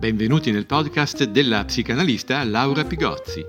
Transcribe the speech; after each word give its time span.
Benvenuti 0.00 0.50
nel 0.50 0.66
podcast 0.66 1.22
della 1.22 1.64
psicanalista 1.64 2.42
Laura 2.42 2.82
Pigozzi, 2.84 3.46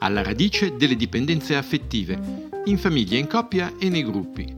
alla 0.00 0.22
radice 0.22 0.76
delle 0.76 0.94
dipendenze 0.94 1.56
affettive, 1.56 2.50
in 2.66 2.76
famiglia, 2.76 3.16
in 3.16 3.28
coppia 3.28 3.72
e 3.80 3.88
nei 3.88 4.04
gruppi. 4.04 4.54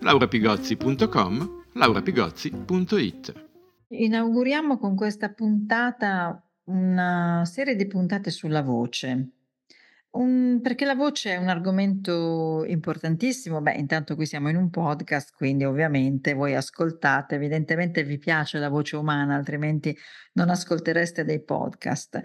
laurapigozzi.com, 0.00 1.62
laurapigozzi.it 1.74 3.44
Inauguriamo 3.88 4.78
con 4.78 4.96
questa 4.96 5.28
puntata 5.28 6.44
una 6.64 7.44
serie 7.44 7.76
di 7.76 7.86
puntate 7.86 8.32
sulla 8.32 8.62
voce. 8.62 9.35
Un, 10.16 10.60
perché 10.62 10.86
la 10.86 10.94
voce 10.94 11.32
è 11.32 11.36
un 11.36 11.48
argomento 11.48 12.64
importantissimo. 12.66 13.60
Beh, 13.60 13.74
intanto 13.74 14.14
qui 14.14 14.24
siamo 14.24 14.48
in 14.48 14.56
un 14.56 14.70
podcast, 14.70 15.34
quindi 15.34 15.64
ovviamente 15.64 16.32
voi 16.32 16.54
ascoltate, 16.54 17.34
evidentemente 17.34 18.02
vi 18.02 18.18
piace 18.18 18.58
la 18.58 18.70
voce 18.70 18.96
umana, 18.96 19.34
altrimenti 19.34 19.96
non 20.32 20.48
ascoltereste 20.48 21.24
dei 21.24 21.42
podcast. 21.42 22.20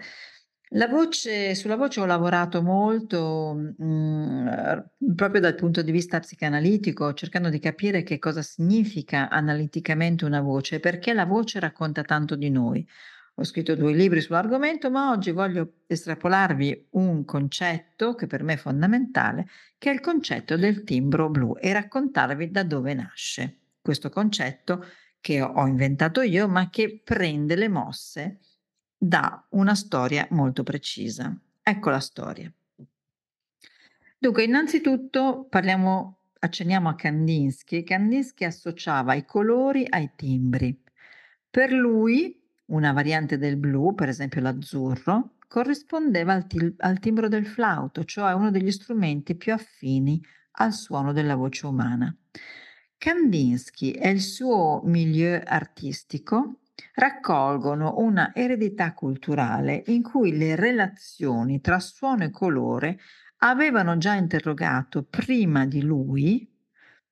La 0.74 0.88
voce, 0.88 1.54
sulla 1.54 1.76
voce 1.76 2.00
ho 2.00 2.06
lavorato 2.06 2.62
molto 2.62 3.52
mh, 3.54 3.84
mm, 3.84 5.14
proprio 5.14 5.42
dal 5.42 5.54
punto 5.54 5.82
di 5.82 5.92
vista 5.92 6.18
psicanalitico, 6.18 7.12
cercando 7.12 7.50
di 7.50 7.58
capire 7.58 8.02
che 8.02 8.18
cosa 8.18 8.40
significa 8.40 9.28
analiticamente 9.28 10.24
una 10.24 10.40
voce, 10.40 10.80
perché 10.80 11.12
la 11.12 11.26
voce 11.26 11.60
racconta 11.60 12.02
tanto 12.02 12.36
di 12.36 12.48
noi. 12.48 12.86
Ho 13.36 13.44
scritto 13.44 13.74
due 13.74 13.94
libri 13.94 14.20
sull'argomento, 14.20 14.90
ma 14.90 15.10
oggi 15.10 15.30
voglio 15.30 15.82
estrapolarvi 15.86 16.88
un 16.90 17.24
concetto 17.24 18.14
che 18.14 18.26
per 18.26 18.42
me 18.42 18.54
è 18.54 18.56
fondamentale, 18.58 19.48
che 19.78 19.90
è 19.90 19.94
il 19.94 20.00
concetto 20.00 20.56
del 20.56 20.84
timbro 20.84 21.30
blu 21.30 21.56
e 21.58 21.72
raccontarvi 21.72 22.50
da 22.50 22.62
dove 22.62 22.92
nasce 22.92 23.56
questo 23.80 24.10
concetto 24.10 24.84
che 25.20 25.40
ho 25.40 25.66
inventato 25.66 26.20
io, 26.20 26.46
ma 26.46 26.68
che 26.68 27.00
prende 27.02 27.56
le 27.56 27.68
mosse 27.68 28.40
da 28.96 29.44
una 29.50 29.74
storia 29.74 30.26
molto 30.30 30.62
precisa. 30.62 31.34
Ecco 31.62 31.90
la 31.90 32.00
storia. 32.00 32.52
Dunque, 34.18 34.44
innanzitutto 34.44 35.46
parliamo, 35.48 36.18
accenniamo 36.38 36.88
a 36.88 36.94
Kandinsky. 36.94 37.82
Kandinsky 37.82 38.44
associava 38.44 39.14
i 39.14 39.24
colori 39.24 39.86
ai 39.88 40.10
timbri. 40.14 40.80
Per 41.50 41.72
lui 41.72 42.41
una 42.72 42.92
variante 42.92 43.38
del 43.38 43.56
blu, 43.56 43.94
per 43.94 44.08
esempio 44.08 44.40
l'azzurro, 44.40 45.36
corrispondeva 45.46 46.32
al, 46.32 46.46
til- 46.46 46.74
al 46.78 46.98
timbro 46.98 47.28
del 47.28 47.46
flauto, 47.46 48.04
cioè 48.04 48.32
uno 48.32 48.50
degli 48.50 48.70
strumenti 48.70 49.34
più 49.34 49.52
affini 49.52 50.20
al 50.52 50.72
suono 50.72 51.12
della 51.12 51.36
voce 51.36 51.66
umana. 51.66 52.14
Kandinsky 52.96 53.90
e 53.90 54.10
il 54.10 54.20
suo 54.20 54.80
milieu 54.84 55.40
artistico 55.44 56.60
raccolgono 56.94 57.94
una 57.98 58.34
eredità 58.34 58.94
culturale 58.94 59.82
in 59.86 60.02
cui 60.02 60.36
le 60.36 60.56
relazioni 60.56 61.60
tra 61.60 61.78
suono 61.78 62.24
e 62.24 62.30
colore 62.30 62.98
avevano 63.38 63.98
già 63.98 64.14
interrogato 64.14 65.02
prima 65.02 65.66
di 65.66 65.82
lui 65.82 66.48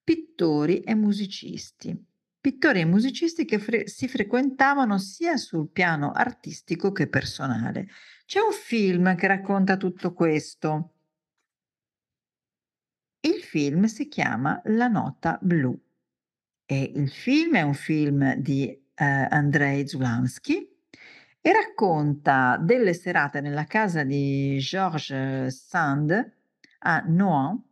pittori 0.03 0.81
e 0.81 0.95
musicisti 0.95 2.09
pittori 2.41 2.81
e 2.81 2.85
musicisti 2.85 3.45
che 3.45 3.59
fre- 3.59 3.87
si 3.87 4.09
frequentavano 4.09 4.99
sia 4.99 5.37
sul 5.37 5.69
piano 5.71 6.13
artistico 6.13 6.91
che 6.93 7.09
personale. 7.09 7.89
C'è 8.25 8.41
un 8.41 8.53
film 8.53 9.15
che 9.17 9.27
racconta 9.27 9.77
tutto 9.77 10.13
questo. 10.15 10.95
Il 13.21 13.43
film 13.43 13.85
si 13.85 14.09
chiama 14.09 14.61
La 14.65 14.89
nota 14.89 15.39
blu 15.43 15.79
e 16.65 16.93
il 16.95 17.11
film 17.11 17.57
è 17.57 17.63
un 17.63 17.75
film 17.75 18.35
di 18.37 18.69
eh, 18.69 19.05
Andrei 19.05 19.87
Zulansky 19.87 20.67
e 21.43 21.53
racconta 21.53 22.57
delle 22.59 22.95
serate 22.95 23.41
nella 23.41 23.65
casa 23.65 24.05
di 24.05 24.57
Georges 24.59 25.67
Sand 25.67 26.33
a 26.79 27.05
Nohant 27.07 27.70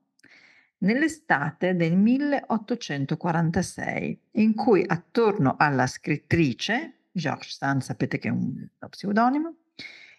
nell'estate 0.78 1.74
del 1.74 1.96
1846, 1.96 4.20
in 4.32 4.54
cui 4.54 4.84
attorno 4.86 5.56
alla 5.58 5.86
scrittrice, 5.86 7.04
George 7.10 7.50
Sand, 7.50 7.80
sapete 7.82 8.18
che 8.18 8.28
è 8.28 8.30
un 8.30 8.68
pseudonimo, 8.88 9.56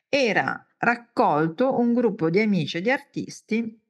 era 0.09 0.63
raccolto 0.77 1.79
un 1.79 1.93
gruppo 1.93 2.29
di 2.29 2.39
amici 2.39 2.77
e 2.77 2.81
di 2.81 2.91
artisti, 2.91 3.81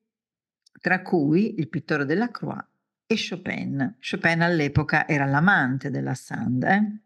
tra 0.80 1.02
cui 1.02 1.60
il 1.60 1.68
pittore 1.70 2.06
della 2.06 2.30
Croix 2.30 2.64
e 3.06 3.16
Chopin. 3.16 3.98
Chopin 4.00 4.42
all'epoca 4.42 5.08
era 5.08 5.26
l'amante 5.26 5.90
della 5.90 6.14
Sand, 6.14 6.64
eh? 6.64 7.00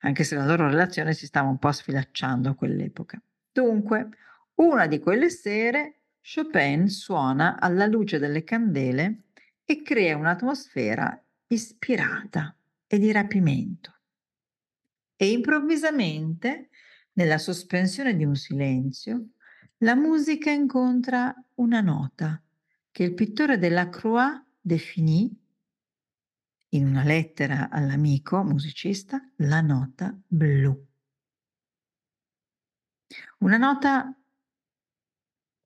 anche 0.00 0.24
se 0.24 0.36
la 0.36 0.44
loro 0.44 0.68
relazione 0.68 1.12
si 1.12 1.26
stava 1.26 1.48
un 1.48 1.58
po' 1.58 1.72
sfilacciando 1.72 2.50
a 2.50 2.54
quell'epoca. 2.54 3.20
Dunque, 3.52 4.08
una 4.56 4.86
di 4.86 5.00
quelle 5.00 5.30
sere 5.30 5.99
Chopin 6.22 6.88
suona 6.88 7.58
alla 7.58 7.86
luce 7.86 8.18
delle 8.18 8.44
candele 8.44 9.24
e 9.64 9.82
crea 9.82 10.16
un'atmosfera 10.16 11.24
ispirata 11.48 12.56
e 12.86 12.98
di 12.98 13.10
rapimento. 13.12 13.94
E 15.16 15.30
improvvisamente, 15.30 16.70
nella 17.12 17.38
sospensione 17.38 18.16
di 18.16 18.24
un 18.24 18.36
silenzio, 18.36 19.30
la 19.78 19.94
musica 19.94 20.50
incontra 20.50 21.34
una 21.56 21.80
nota 21.80 22.42
che 22.90 23.02
il 23.02 23.14
pittore 23.14 23.58
della 23.58 23.88
Croix 23.88 24.42
definì 24.60 25.34
in 26.70 26.86
una 26.86 27.02
lettera 27.02 27.68
all'amico 27.70 28.42
musicista 28.42 29.20
la 29.36 29.60
nota 29.60 30.16
blu. 30.26 30.86
Una 33.38 33.56
nota 33.56 34.14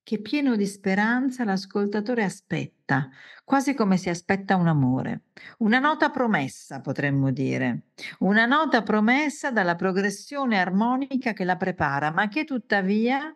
che 0.05 0.21
pieno 0.21 0.55
di 0.55 0.67
speranza 0.67 1.45
l'ascoltatore 1.45 2.23
aspetta, 2.23 3.09
quasi 3.43 3.75
come 3.75 3.97
si 3.97 4.11
aspetta 4.11 4.55
un 4.55 4.69
amore. 4.69 5.23
Una 5.59 5.79
nota 5.79 6.11
promessa, 6.11 6.81
potremmo 6.81 7.33
dire. 7.33 7.87
Una 8.19 8.45
nota 8.45 8.83
promessa 8.83 9.51
dalla 9.51 9.75
progressione 9.75 10.61
armonica 10.61 11.33
che 11.33 11.45
la 11.45 11.57
prepara, 11.57 12.13
ma 12.13 12.29
che 12.29 12.45
tuttavia 12.45 13.35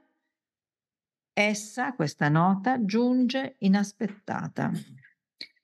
essa, 1.32 1.94
questa 1.94 2.28
nota, 2.28 2.84
giunge 2.84 3.56
inaspettata. 3.60 4.70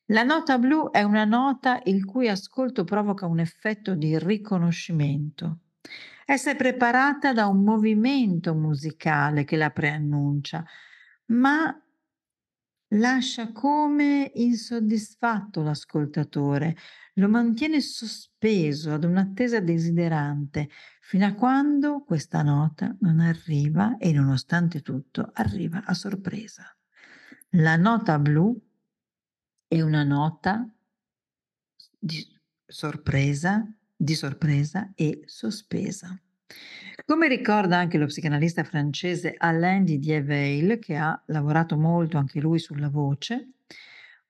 La 0.06 0.22
nota 0.22 0.58
blu 0.58 0.90
è 0.90 1.02
una 1.02 1.24
nota 1.24 1.80
il 1.84 2.04
cui 2.06 2.28
ascolto 2.28 2.84
provoca 2.84 3.26
un 3.26 3.40
effetto 3.40 3.94
di 3.94 4.18
riconoscimento. 4.18 5.58
Essa 6.24 6.50
è 6.50 6.56
preparata 6.56 7.34
da 7.34 7.46
un 7.46 7.62
movimento 7.62 8.54
musicale 8.54 9.44
che 9.44 9.56
la 9.56 9.70
preannuncia, 9.70 10.64
ma 11.26 11.78
lascia 12.96 13.52
come 13.52 14.30
insoddisfatto 14.34 15.62
l'ascoltatore, 15.62 16.76
lo 17.14 17.28
mantiene 17.28 17.80
sospeso 17.80 18.92
ad 18.92 19.04
un'attesa 19.04 19.60
desiderante 19.60 20.68
fino 21.00 21.26
a 21.26 21.34
quando 21.34 22.02
questa 22.02 22.42
nota 22.42 22.94
non 23.00 23.20
arriva 23.20 23.96
e 23.98 24.12
nonostante 24.12 24.80
tutto 24.80 25.30
arriva 25.34 25.84
a 25.84 25.94
sorpresa. 25.94 26.76
La 27.50 27.76
nota 27.76 28.18
blu 28.18 28.60
è 29.66 29.80
una 29.80 30.02
nota 30.02 30.68
di 31.98 32.26
sorpresa, 32.66 33.64
di 33.96 34.14
sorpresa 34.14 34.92
e 34.94 35.22
sospesa. 35.26 36.20
Come 37.06 37.28
ricorda 37.28 37.76
anche 37.78 37.98
lo 37.98 38.06
psicanalista 38.06 38.64
francese 38.64 39.34
Alain 39.36 39.84
Didier 39.84 40.22
Veil, 40.22 40.78
che 40.78 40.96
ha 40.96 41.20
lavorato 41.26 41.76
molto 41.76 42.16
anche 42.18 42.40
lui 42.40 42.58
sulla 42.58 42.88
voce, 42.88 43.50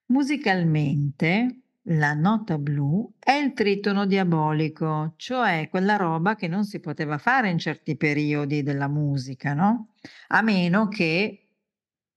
musicalmente 0.06 1.60
la 1.88 2.14
nota 2.14 2.58
blu 2.58 3.12
è 3.18 3.32
il 3.32 3.52
tritono 3.52 4.06
diabolico, 4.06 5.12
cioè 5.16 5.68
quella 5.70 5.96
roba 5.96 6.34
che 6.34 6.48
non 6.48 6.64
si 6.64 6.80
poteva 6.80 7.18
fare 7.18 7.50
in 7.50 7.58
certi 7.58 7.96
periodi 7.96 8.62
della 8.62 8.88
musica, 8.88 9.52
no? 9.52 9.94
A 10.28 10.40
meno 10.42 10.88
che 10.88 11.48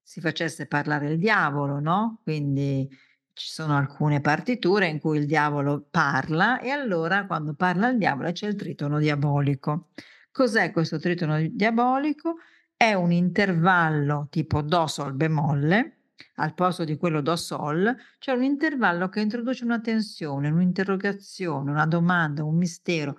si 0.01 0.21
facesse 0.21 0.67
parlare 0.67 1.11
il 1.11 1.19
diavolo, 1.19 1.79
no? 1.79 2.21
Quindi 2.23 2.89
ci 3.38 3.51
sono 3.51 3.78
alcune 3.78 4.19
partiture 4.19 4.88
in 4.88 5.00
cui 5.00 5.19
il 5.19 5.28
diavolo 5.28 5.86
parla 5.92 6.60
e 6.60 6.72
allora 6.72 7.28
quando 7.28 7.54
parla 7.54 7.89
il 7.89 8.00
diavolo 8.00 8.31
c'è 8.31 8.48
il 8.48 8.56
tritono 8.56 8.98
diabolico. 8.98 9.89
Cos'è 10.31 10.72
questo 10.72 10.98
tritono 10.98 11.39
diabolico? 11.48 12.38
È 12.75 12.94
un 12.94 13.12
intervallo 13.12 14.28
tipo 14.31 14.63
Do 14.63 14.88
Sol 14.88 15.13
bemolle, 15.13 15.98
al 16.36 16.56
posto 16.56 16.84
di 16.84 16.98
quello 16.98 17.22
Do 17.22 17.36
Sol, 17.36 17.95
cioè 18.18 18.36
un 18.36 18.44
intervallo 18.44 19.07
che 19.07 19.22
introduce 19.22 19.63
una 19.63 19.80
tensione, 19.81 20.50
un'interrogazione, 20.50 21.69
una 21.69 21.86
domanda, 21.86 22.44
un 22.44 22.57
mistero. 22.57 23.18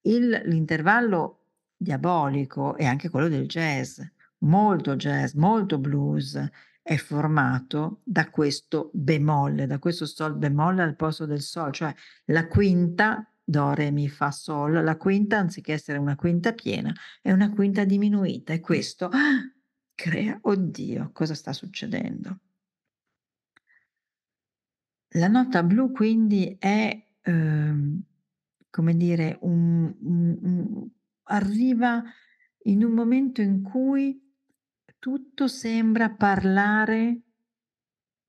Il, 0.00 0.44
l'intervallo 0.46 1.42
diabolico 1.76 2.74
è 2.74 2.86
anche 2.86 3.10
quello 3.10 3.28
del 3.28 3.46
jazz, 3.46 4.00
molto 4.38 4.96
jazz, 4.96 5.34
molto 5.34 5.78
blues, 5.78 6.42
è 6.88 6.96
formato 6.96 8.00
da 8.02 8.30
questo 8.30 8.88
bemolle, 8.94 9.66
da 9.66 9.78
questo 9.78 10.06
sol 10.06 10.38
bemolle 10.38 10.80
al 10.80 10.96
posto 10.96 11.26
del 11.26 11.42
sol, 11.42 11.70
cioè 11.70 11.94
la 12.26 12.46
quinta 12.46 13.30
do, 13.44 13.74
re, 13.74 13.90
mi, 13.90 14.08
fa, 14.08 14.30
sol. 14.30 14.82
La 14.82 14.96
quinta, 14.96 15.36
anziché 15.36 15.74
essere 15.74 15.98
una 15.98 16.16
quinta 16.16 16.54
piena, 16.54 16.90
è 17.20 17.30
una 17.30 17.50
quinta 17.50 17.84
diminuita 17.84 18.54
e 18.54 18.60
questo 18.60 19.04
ah, 19.04 19.52
crea, 19.94 20.38
oddio, 20.40 21.10
cosa 21.12 21.34
sta 21.34 21.52
succedendo? 21.52 22.38
La 25.08 25.28
nota 25.28 25.62
blu 25.62 25.92
quindi 25.92 26.56
è, 26.58 27.06
ehm, 27.20 28.02
come 28.70 28.96
dire, 28.96 29.36
un, 29.42 29.94
un, 30.00 30.38
un, 30.40 30.88
arriva 31.24 32.02
in 32.62 32.82
un 32.82 32.92
momento 32.92 33.42
in 33.42 33.60
cui 33.60 34.26
tutto 34.98 35.48
sembra 35.48 36.10
parlare 36.10 37.20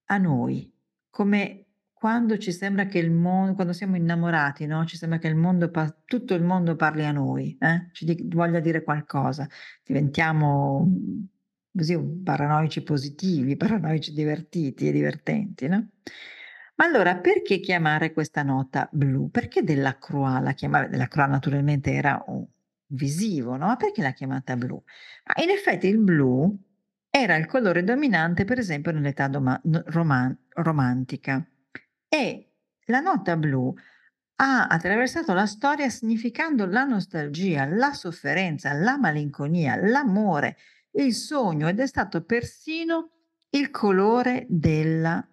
a 0.06 0.18
noi, 0.18 0.72
come 1.10 1.66
quando 1.94 2.38
ci 2.38 2.54
sembra 2.54 2.86
che 2.86 2.98
il 2.98 3.12
mondo, 3.12 3.56
quando 3.56 3.74
siamo 3.74 3.98
innamorati, 3.98 4.66
no? 4.66 4.86
Ci 4.86 4.96
sembra 4.96 5.20
che 5.20 5.28
il 5.28 5.36
mondo, 5.36 5.70
tutto 6.06 6.34
il 6.34 6.44
mondo 6.44 6.76
parli 6.76 7.04
a 7.04 7.12
noi, 7.12 7.58
eh? 7.60 7.90
ci 7.92 8.06
di, 8.06 8.26
voglia 8.34 8.62
dire 8.62 8.84
qualcosa, 8.84 9.48
diventiamo 9.84 10.88
così 11.76 12.00
paranoici 12.24 12.84
positivi, 12.84 13.56
paranoici 13.58 14.14
divertiti 14.14 14.88
e 14.88 14.92
divertenti, 14.92 15.68
no? 15.68 15.90
Ma 16.76 16.86
allora 16.86 17.18
perché 17.18 17.60
chiamare 17.60 18.14
questa 18.14 18.44
nota 18.44 18.88
blu? 18.92 19.30
Perché 19.30 19.64
della 19.64 19.98
Croix 19.98 20.42
la 20.42 20.54
chiamava? 20.54 20.88
Della 20.88 21.08
Croix 21.10 21.28
naturalmente 21.28 21.92
era 21.92 22.24
un 22.28 22.46
visivo, 22.90 23.56
no? 23.56 23.68
Ma 23.68 23.76
perché 23.76 24.02
l'ha 24.02 24.14
chiamata 24.14 24.56
blu? 24.56 24.82
Ma 25.26 25.44
in 25.44 25.50
effetti 25.50 25.88
il 25.88 26.00
blu 26.00 26.58
era 27.10 27.36
il 27.36 27.46
colore 27.48 27.84
dominante, 27.84 28.46
per 28.46 28.60
esempio, 28.60 28.92
nell'età 28.92 29.28
doma- 29.28 29.60
roman- 29.86 30.38
romantica. 30.50 31.46
E 32.08 32.52
la 32.86 33.00
nota 33.00 33.36
blu 33.36 33.74
ha 34.42 34.68
attraversato 34.68 35.34
la 35.34 35.46
storia 35.46 35.90
significando 35.90 36.66
la 36.66 36.86
nostalgia, 36.86 37.66
la 37.66 37.94
sofferenza, 37.94 38.72
la 38.74 38.98
malinconia, 38.98 39.76
l'amore, 39.76 40.58
il 40.92 41.14
sogno 41.14 41.68
ed 41.68 41.80
è 41.80 41.88
stato 41.88 42.24
persino 42.24 43.12
il 43.52 43.70
colore 43.70 44.46
della 44.48 45.28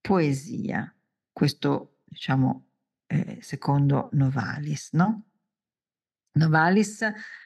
poesia. 0.00 0.94
Questo, 1.32 1.98
diciamo, 2.04 2.66
eh, 3.06 3.38
secondo 3.40 4.08
Novalis, 4.12 4.90
no? 4.92 5.30
Novalis 6.34 7.04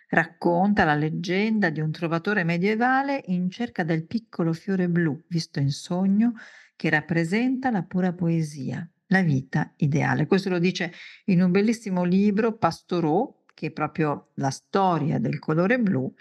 racconta 0.08 0.85
la 0.85 0.94
leggenda 0.94 1.69
di 1.69 1.81
un 1.81 1.90
trovatore 1.90 2.43
medievale 2.43 3.23
in 3.26 3.50
cerca 3.50 3.85
del 3.85 4.06
piccolo 4.06 4.52
fiore 4.52 4.88
blu 4.88 5.23
visto 5.29 5.61
in 5.61 5.70
sogno 5.70 6.35
che 6.75 6.88
rappresenta 6.88 7.70
la 7.70 7.82
pura 7.82 8.12
poesia, 8.12 8.88
la 9.08 9.20
vita 9.23 9.73
ideale. 9.76 10.26
Questo 10.26 10.49
lo 10.49 10.58
dice 10.58 10.93
in 11.26 11.43
un 11.43 11.50
bellissimo 11.50 12.05
libro, 12.05 12.56
Pastoreau, 12.56 13.44
che 13.52 13.67
è 13.67 13.70
proprio 13.73 14.31
la 14.35 14.50
storia 14.50 15.19
del 15.19 15.38
colore 15.38 15.79
blu 15.79 16.12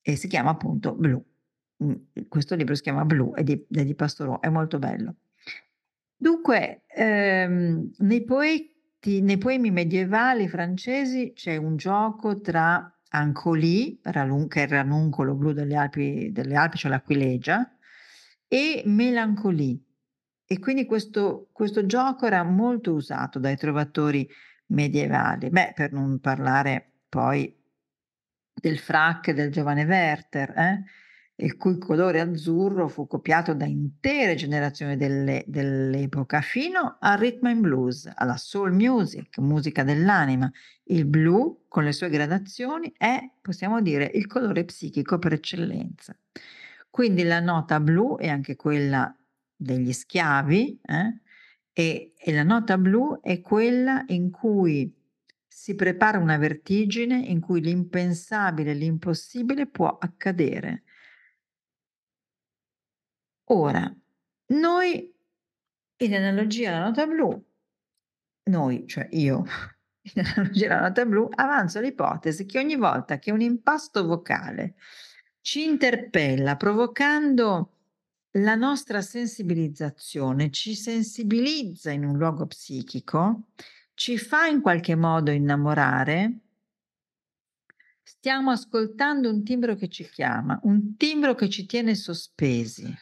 e 0.00 0.16
si 0.16 0.28
chiama 0.28 0.50
appunto 0.50 0.94
Blu. 0.94 1.24
Mm, 1.82 1.94
questo 2.28 2.54
libro 2.54 2.74
si 2.74 2.82
chiama 2.82 3.04
Blu, 3.04 3.34
è 3.34 3.42
di, 3.42 3.66
è 3.70 3.84
di 3.84 3.94
Pastoreau, 3.94 4.38
è 4.40 4.50
molto 4.50 4.78
bello. 4.78 5.16
Dunque, 6.14 6.82
ehm, 6.86 7.90
nei 7.98 8.22
poeti 8.24 8.73
nei 9.06 9.38
poemi 9.38 9.70
medievali 9.70 10.48
francesi 10.48 11.32
c'è 11.34 11.56
un 11.56 11.76
gioco 11.76 12.40
tra 12.40 12.90
Ancoli, 13.10 14.00
che 14.02 14.10
è 14.10 14.62
il 14.62 14.68
ranuncolo 14.68 15.34
blu 15.34 15.52
delle 15.52 15.76
Alpi, 15.76 16.32
delle 16.32 16.56
Alpi 16.56 16.78
cioè 16.78 16.90
l'aquilegia, 16.90 17.76
e 18.48 18.82
Melancolie. 18.86 19.78
E 20.46 20.58
quindi 20.58 20.84
questo, 20.86 21.48
questo 21.52 21.86
gioco 21.86 22.26
era 22.26 22.42
molto 22.42 22.92
usato 22.92 23.38
dai 23.38 23.56
trovatori 23.56 24.28
medievali. 24.66 25.50
Beh, 25.50 25.72
per 25.74 25.92
non 25.92 26.18
parlare 26.20 26.92
poi 27.08 27.54
del 28.52 28.78
frac 28.78 29.32
del 29.32 29.50
giovane 29.50 29.84
Werther, 29.84 30.50
eh? 30.56 30.84
Il 31.36 31.56
cui 31.56 31.78
colore 31.78 32.20
azzurro 32.20 32.86
fu 32.86 33.06
copiato 33.06 33.54
da 33.54 33.64
intere 33.64 34.36
generazioni 34.36 34.96
delle, 34.96 35.44
dell'epoca 35.46 36.40
fino 36.40 36.96
al 37.00 37.18
rhythm 37.18 37.46
and 37.46 37.60
blues, 37.60 38.08
alla 38.14 38.36
soul 38.36 38.72
music, 38.72 39.38
musica 39.38 39.82
dell'anima. 39.82 40.50
Il 40.84 41.06
blu, 41.06 41.64
con 41.66 41.82
le 41.84 41.92
sue 41.92 42.08
gradazioni, 42.08 42.92
è, 42.96 43.18
possiamo 43.40 43.80
dire, 43.80 44.10
il 44.14 44.26
colore 44.26 44.64
psichico 44.64 45.18
per 45.18 45.32
eccellenza. 45.32 46.16
Quindi 46.88 47.24
la 47.24 47.40
nota 47.40 47.80
blu 47.80 48.16
è 48.16 48.28
anche 48.28 48.54
quella 48.54 49.12
degli 49.56 49.92
schiavi 49.92 50.80
eh? 50.84 51.20
e, 51.72 52.12
e 52.16 52.32
la 52.32 52.44
nota 52.44 52.78
blu 52.78 53.20
è 53.20 53.40
quella 53.40 54.04
in 54.08 54.30
cui 54.30 54.92
si 55.48 55.74
prepara 55.74 56.18
una 56.18 56.36
vertigine 56.36 57.18
in 57.18 57.40
cui 57.40 57.60
l'impensabile, 57.60 58.74
l'impossibile 58.74 59.66
può 59.66 59.88
accadere 59.98 60.84
Ora, 63.48 63.94
noi 64.46 65.14
in 65.96 66.14
analogia 66.14 66.70
alla 66.70 66.84
nota 66.86 67.06
blu, 67.06 67.44
noi, 68.44 68.86
cioè 68.86 69.06
io, 69.12 69.44
in 70.14 70.24
analogia 70.24 70.70
alla 70.78 70.88
nota 70.88 71.04
blu, 71.04 71.28
avanzo 71.30 71.80
l'ipotesi 71.80 72.46
che 72.46 72.58
ogni 72.58 72.76
volta 72.76 73.18
che 73.18 73.30
un 73.30 73.42
impasto 73.42 74.06
vocale 74.06 74.76
ci 75.40 75.64
interpella 75.64 76.56
provocando 76.56 77.70
la 78.38 78.54
nostra 78.54 79.02
sensibilizzazione, 79.02 80.50
ci 80.50 80.74
sensibilizza 80.74 81.90
in 81.90 82.04
un 82.04 82.16
luogo 82.16 82.46
psichico, 82.46 83.48
ci 83.92 84.16
fa 84.18 84.46
in 84.46 84.60
qualche 84.62 84.96
modo 84.96 85.30
innamorare, 85.30 86.38
stiamo 88.02 88.50
ascoltando 88.50 89.28
un 89.28 89.44
timbro 89.44 89.74
che 89.74 89.88
ci 89.88 90.08
chiama, 90.08 90.58
un 90.62 90.96
timbro 90.96 91.34
che 91.34 91.48
ci 91.48 91.66
tiene 91.66 91.94
sospesi 91.94 92.92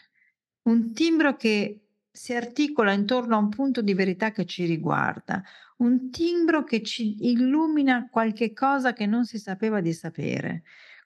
un 0.62 0.92
timbro 0.92 1.36
che 1.36 1.80
si 2.10 2.34
articola 2.34 2.92
intorno 2.92 3.34
a 3.34 3.38
un 3.38 3.48
punto 3.48 3.80
di 3.80 3.94
verità 3.94 4.30
che 4.30 4.44
ci 4.44 4.64
riguarda, 4.66 5.42
un 5.78 6.10
timbro 6.10 6.62
che 6.62 6.82
ci 6.82 7.28
illumina 7.28 8.08
qualche 8.08 8.52
cosa 8.52 8.92
che 8.92 9.06
non 9.06 9.24
si 9.24 9.38
sapeva 9.38 9.80
di 9.80 9.92
sapere. 9.92 10.62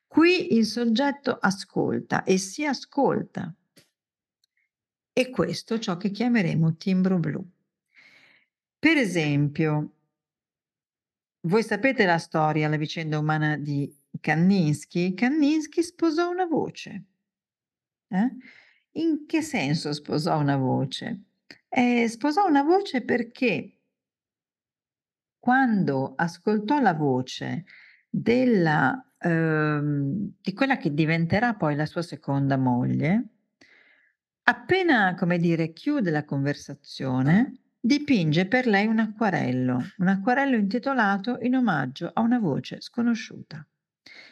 Qui 0.06 0.54
il 0.54 0.66
soggetto 0.66 1.38
ascolta 1.40 2.24
e 2.24 2.38
si 2.38 2.64
ascolta. 2.66 3.52
E 5.12 5.30
questo 5.30 5.74
è 5.74 5.78
ciò 5.78 5.96
che 5.96 6.10
chiameremo 6.10 6.76
timbro 6.76 7.18
blu. 7.18 7.44
Per 8.78 8.96
esempio, 8.98 9.92
voi 11.42 11.62
sapete 11.62 12.04
la 12.04 12.18
storia, 12.18 12.68
la 12.68 12.76
vicenda 12.76 13.18
umana 13.18 13.56
di 13.56 13.90
Kandinsky? 14.20 15.14
Kandinsky 15.14 15.82
sposò 15.82 16.30
una 16.30 16.44
voce. 16.44 17.04
Eh? 18.08 18.36
In 18.96 19.26
che 19.26 19.42
senso 19.42 19.92
sposò 19.92 20.38
una 20.38 20.56
voce? 20.56 21.24
Eh, 21.68 22.08
sposò 22.08 22.46
una 22.46 22.62
voce 22.62 23.02
perché 23.02 23.80
quando 25.38 26.14
ascoltò 26.16 26.80
la 26.80 26.94
voce 26.94 27.64
della, 28.08 29.12
ehm, 29.18 30.32
di 30.40 30.52
quella 30.54 30.78
che 30.78 30.94
diventerà 30.94 31.54
poi 31.54 31.76
la 31.76 31.84
sua 31.84 32.00
seconda 32.00 32.56
moglie, 32.56 33.24
appena, 34.44 35.14
come 35.14 35.38
dire, 35.38 35.74
chiude 35.74 36.10
la 36.10 36.24
conversazione, 36.24 37.64
dipinge 37.78 38.46
per 38.46 38.66
lei 38.66 38.86
un 38.86 38.98
acquarello, 38.98 39.78
un 39.98 40.08
acquarello 40.08 40.56
intitolato 40.56 41.38
in 41.42 41.56
omaggio 41.56 42.10
a 42.14 42.22
una 42.22 42.38
voce 42.38 42.80
sconosciuta. 42.80 43.64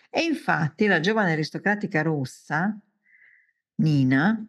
E 0.08 0.22
infatti 0.22 0.86
la 0.86 1.00
giovane 1.00 1.32
aristocratica 1.32 2.00
russa, 2.00 2.80
Nina, 3.76 4.48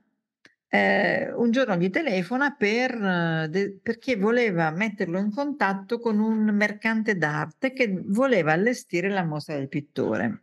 eh, 0.75 1.33
un 1.33 1.51
giorno 1.51 1.77
gli 1.77 1.89
telefona 1.89 2.53
per, 2.53 3.49
de, 3.49 3.79
perché 3.81 4.17
voleva 4.17 4.71
metterlo 4.71 5.17
in 5.17 5.31
contatto 5.31 5.99
con 5.99 6.19
un 6.19 6.43
mercante 6.53 7.17
d'arte 7.17 7.71
che 7.71 8.01
voleva 8.07 8.51
allestire 8.51 9.09
la 9.09 9.23
mostra 9.23 9.55
del 9.55 9.69
pittore. 9.69 10.41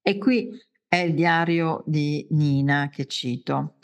E 0.00 0.18
qui 0.18 0.50
è 0.86 0.96
il 0.96 1.14
diario 1.14 1.82
di 1.86 2.26
Nina 2.30 2.88
che 2.88 3.06
cito. 3.06 3.78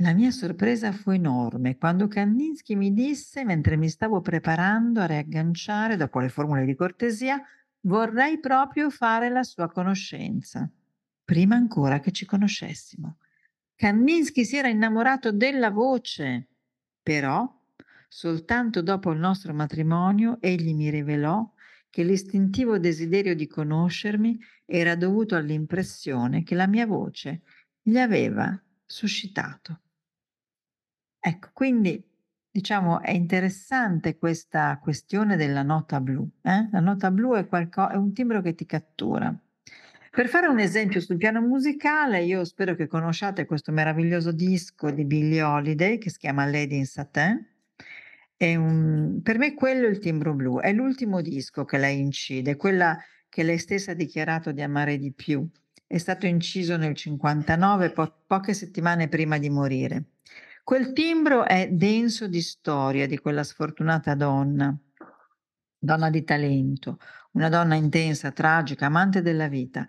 La 0.00 0.12
mia 0.12 0.30
sorpresa 0.30 0.92
fu 0.92 1.10
enorme 1.10 1.76
quando 1.76 2.08
Kandinsky 2.08 2.74
mi 2.74 2.92
disse, 2.92 3.44
mentre 3.44 3.76
mi 3.76 3.88
stavo 3.88 4.20
preparando 4.20 5.00
a 5.00 5.06
riagganciare 5.06 5.96
dopo 5.96 6.20
le 6.20 6.28
formule 6.28 6.64
di 6.64 6.74
cortesia, 6.74 7.40
vorrei 7.82 8.40
proprio 8.40 8.90
fare 8.90 9.30
la 9.30 9.42
sua 9.42 9.70
conoscenza, 9.70 10.68
prima 11.24 11.54
ancora 11.54 12.00
che 12.00 12.10
ci 12.10 12.26
conoscessimo. 12.26 13.18
Kandinsky 13.76 14.44
si 14.44 14.56
era 14.56 14.68
innamorato 14.68 15.32
della 15.32 15.70
voce, 15.70 16.48
però 17.02 17.46
soltanto 18.08 18.80
dopo 18.80 19.10
il 19.10 19.18
nostro 19.18 19.52
matrimonio 19.52 20.38
egli 20.40 20.74
mi 20.74 20.88
rivelò 20.88 21.46
che 21.90 22.02
l'istintivo 22.02 22.78
desiderio 22.78 23.34
di 23.34 23.46
conoscermi 23.46 24.38
era 24.64 24.96
dovuto 24.96 25.36
all'impressione 25.36 26.42
che 26.42 26.54
la 26.54 26.66
mia 26.66 26.86
voce 26.86 27.42
gli 27.82 27.98
aveva 27.98 28.58
suscitato. 28.86 29.80
Ecco, 31.20 31.50
quindi 31.52 32.02
diciamo, 32.50 33.02
è 33.02 33.10
interessante 33.10 34.16
questa 34.16 34.78
questione 34.78 35.36
della 35.36 35.62
nota 35.62 36.00
blu. 36.00 36.26
Eh? 36.40 36.68
La 36.70 36.80
nota 36.80 37.10
blu 37.10 37.34
è, 37.34 37.46
qualco- 37.46 37.90
è 37.90 37.96
un 37.96 38.14
timbro 38.14 38.40
che 38.40 38.54
ti 38.54 38.64
cattura. 38.64 39.38
Per 40.16 40.28
fare 40.28 40.46
un 40.46 40.58
esempio 40.58 40.98
sul 41.02 41.18
piano 41.18 41.42
musicale, 41.42 42.22
io 42.22 42.42
spero 42.46 42.74
che 42.74 42.86
conosciate 42.86 43.44
questo 43.44 43.70
meraviglioso 43.70 44.32
disco 44.32 44.90
di 44.90 45.04
Billie 45.04 45.42
Holiday 45.42 45.98
che 45.98 46.08
si 46.08 46.16
chiama 46.16 46.46
Lady 46.46 46.78
in 46.78 46.86
Satin. 46.86 47.46
Un, 48.38 49.20
per 49.22 49.36
me 49.36 49.52
quello 49.52 49.86
è 49.86 49.90
il 49.90 49.98
timbro 49.98 50.32
blu, 50.32 50.58
è 50.58 50.72
l'ultimo 50.72 51.20
disco 51.20 51.66
che 51.66 51.76
lei 51.76 52.00
incide, 52.00 52.56
quella 52.56 52.96
che 53.28 53.42
lei 53.42 53.58
stessa 53.58 53.90
ha 53.90 53.94
dichiarato 53.94 54.52
di 54.52 54.62
amare 54.62 54.96
di 54.96 55.12
più. 55.12 55.46
È 55.86 55.98
stato 55.98 56.24
inciso 56.24 56.78
nel 56.78 56.94
59, 56.94 57.90
po- 57.90 58.22
poche 58.26 58.54
settimane 58.54 59.08
prima 59.08 59.36
di 59.36 59.50
morire. 59.50 60.04
Quel 60.64 60.94
timbro 60.94 61.44
è 61.44 61.68
denso 61.70 62.26
di 62.26 62.40
storia 62.40 63.06
di 63.06 63.18
quella 63.18 63.44
sfortunata 63.44 64.14
donna, 64.14 64.74
donna 65.86 66.10
di 66.10 66.22
talento, 66.22 66.98
una 67.32 67.48
donna 67.48 67.74
intensa, 67.74 68.30
tragica, 68.32 68.84
amante 68.86 69.22
della 69.22 69.48
vita. 69.48 69.86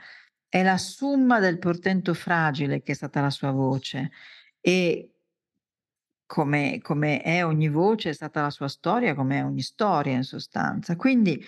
È 0.48 0.63
la 0.63 0.77
summa 0.77 1.39
del 1.42 1.60
portento 1.60 2.13
fragile 2.13 2.82
che 2.82 2.94
è 2.94 2.96
stata 2.96 3.20
la 3.20 3.30
sua 3.30 3.51
voce 3.51 4.12
e 4.62 5.12
come, 6.25 6.80
come 6.82 7.22
è 7.22 7.44
ogni 7.44 7.70
voce 7.70 8.10
è 8.10 8.13
stata 8.13 8.42
la 8.42 8.50
sua 8.50 8.68
storia, 8.68 9.16
come 9.16 9.39
è 9.39 9.44
ogni 9.44 9.62
storia 9.62 10.13
in 10.13 10.24
sostanza. 10.24 10.96
Quindi, 10.96 11.44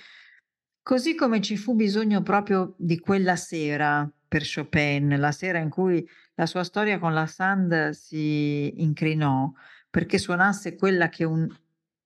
così 0.81 1.15
come 1.15 1.41
ci 1.41 1.55
fu 1.55 1.75
bisogno 1.75 2.21
proprio 2.23 2.73
di 2.77 2.99
quella 2.99 3.35
sera 3.35 4.09
per 4.27 4.43
Chopin, 4.43 5.15
la 5.17 5.31
sera 5.31 5.59
in 5.59 5.69
cui 5.69 6.07
la 6.35 6.45
sua 6.45 6.63
storia 6.63 6.99
con 6.99 7.13
la 7.13 7.25
Sand 7.25 7.89
si 7.89 8.81
incrinò 8.81 9.51
perché 9.89 10.17
suonasse 10.17 10.75
quella 10.75 11.09
che 11.09 11.23
un 11.23 11.47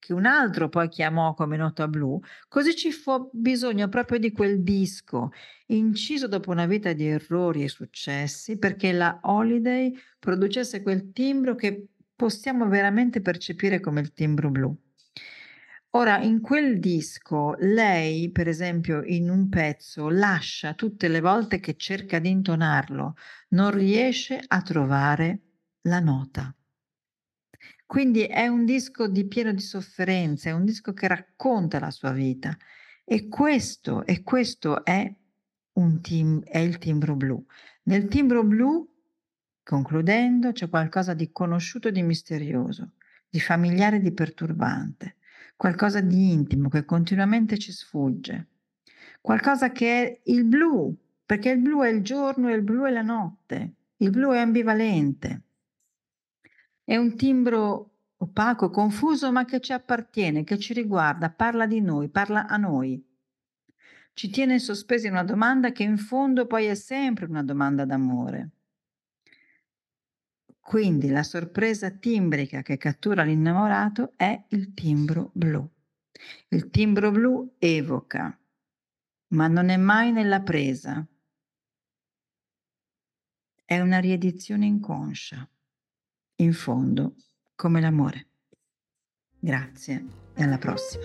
che 0.03 0.11
un 0.13 0.25
altro 0.25 0.67
poi 0.67 0.89
chiamò 0.89 1.33
come 1.33 1.55
nota 1.55 1.87
blu, 1.87 2.19
così 2.49 2.75
ci 2.75 2.91
fu 2.91 3.29
bisogno 3.31 3.87
proprio 3.87 4.19
di 4.19 4.33
quel 4.33 4.61
disco, 4.61 5.31
inciso 5.67 6.27
dopo 6.27 6.51
una 6.51 6.65
vita 6.65 6.91
di 6.91 7.07
errori 7.07 7.63
e 7.63 7.69
successi, 7.69 8.57
perché 8.57 8.91
la 8.91 9.19
Holiday 9.21 9.97
producesse 10.19 10.81
quel 10.81 11.11
timbro 11.13 11.55
che 11.55 11.87
possiamo 12.15 12.67
veramente 12.67 13.21
percepire 13.21 13.79
come 13.79 14.01
il 14.01 14.11
timbro 14.11 14.49
blu. 14.49 14.77
Ora, 15.91 16.19
in 16.19 16.41
quel 16.41 16.79
disco, 16.79 17.55
lei, 17.59 18.29
per 18.31 18.49
esempio, 18.49 19.03
in 19.05 19.29
un 19.29 19.47
pezzo, 19.47 20.09
lascia 20.09 20.73
tutte 20.73 21.07
le 21.07 21.21
volte 21.21 21.59
che 21.59 21.77
cerca 21.77 22.19
di 22.19 22.29
intonarlo, 22.29 23.15
non 23.49 23.71
riesce 23.71 24.41
a 24.45 24.61
trovare 24.61 25.39
la 25.83 25.99
nota. 25.99 26.53
Quindi 27.93 28.23
è 28.23 28.47
un 28.47 28.65
disco 28.65 29.07
di 29.07 29.27
pieno 29.27 29.53
di 29.53 29.61
sofferenza, 29.61 30.49
è 30.49 30.51
un 30.51 30.65
disco 30.65 30.93
che 30.93 31.07
racconta 31.07 31.77
la 31.77 31.91
sua 31.91 32.11
vita. 32.11 32.57
E 33.05 33.27
questo, 33.27 34.03
e 34.07 34.23
questo 34.23 34.83
è, 34.83 35.13
tim, 36.01 36.41
è 36.43 36.57
il 36.57 36.79
timbro 36.79 37.15
blu. 37.15 37.45
Nel 37.83 38.07
timbro 38.07 38.43
blu, 38.43 38.91
concludendo, 39.61 40.53
c'è 40.53 40.69
qualcosa 40.69 41.13
di 41.13 41.31
conosciuto 41.31 41.91
di 41.91 42.01
misterioso, 42.01 42.93
di 43.29 43.39
familiare 43.39 43.99
di 43.99 44.11
perturbante, 44.11 45.17
qualcosa 45.55 46.01
di 46.01 46.31
intimo 46.31 46.69
che 46.69 46.85
continuamente 46.85 47.59
ci 47.59 47.71
sfugge, 47.71 48.47
qualcosa 49.21 49.71
che 49.71 50.01
è 50.01 50.21
il 50.31 50.45
blu, 50.45 50.97
perché 51.23 51.51
il 51.51 51.59
blu 51.59 51.83
è 51.83 51.89
il 51.89 52.01
giorno 52.01 52.49
e 52.49 52.55
il 52.55 52.63
blu 52.63 52.85
è 52.85 52.89
la 52.89 53.03
notte, 53.03 53.73
il 53.97 54.09
blu 54.09 54.31
è 54.31 54.39
ambivalente. 54.39 55.42
È 56.85 56.97
un 56.97 57.15
timbro 57.15 57.91
opaco, 58.17 58.69
confuso, 58.69 59.31
ma 59.31 59.45
che 59.45 59.61
ci 59.61 59.71
appartiene, 59.71 60.43
che 60.43 60.57
ci 60.57 60.73
riguarda, 60.73 61.29
parla 61.29 61.65
di 61.65 61.79
noi, 61.79 62.09
parla 62.09 62.45
a 62.47 62.57
noi. 62.57 63.01
Ci 64.13 64.29
tiene 64.29 64.59
sospesi 64.59 65.07
una 65.07 65.23
domanda 65.23 65.71
che 65.71 65.83
in 65.83 65.97
fondo 65.97 66.45
poi 66.45 66.65
è 66.65 66.75
sempre 66.75 67.25
una 67.25 67.41
domanda 67.41 67.85
d'amore. 67.85 68.49
Quindi 70.59 71.09
la 71.09 71.23
sorpresa 71.23 71.89
timbrica 71.89 72.61
che 72.61 72.77
cattura 72.77 73.23
l'innamorato 73.23 74.13
è 74.15 74.43
il 74.49 74.73
timbro 74.73 75.31
blu. 75.33 75.67
Il 76.49 76.69
timbro 76.69 77.11
blu 77.11 77.55
evoca, 77.59 78.37
ma 79.29 79.47
non 79.47 79.69
è 79.69 79.77
mai 79.77 80.11
nella 80.11 80.41
presa. 80.41 81.05
È 83.65 83.79
una 83.79 83.99
riedizione 83.99 84.65
inconscia 84.65 85.47
in 86.37 86.53
fondo 86.53 87.15
come 87.55 87.81
l'amore. 87.81 88.27
Grazie 89.39 90.05
e 90.33 90.43
alla 90.43 90.57
prossima. 90.57 91.03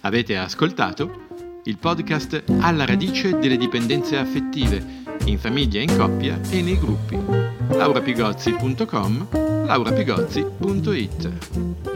Avete 0.00 0.36
ascoltato 0.36 1.22
il 1.64 1.78
podcast 1.78 2.44
Alla 2.60 2.84
radice 2.84 3.38
delle 3.38 3.56
dipendenze 3.56 4.18
affettive, 4.18 5.02
in 5.24 5.38
famiglia, 5.38 5.80
in 5.80 5.96
coppia 5.96 6.38
e 6.50 6.60
nei 6.60 6.78
gruppi. 6.78 7.18
laurapigozzi.com, 7.68 9.28
laurapigozzi.it 9.66 11.93